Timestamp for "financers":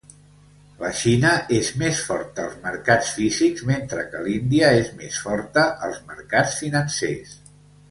6.65-7.39